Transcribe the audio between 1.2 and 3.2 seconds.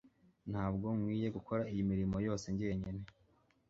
gukora iyi mirimo yose njyenyine